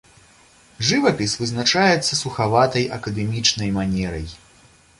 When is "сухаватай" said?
2.23-2.89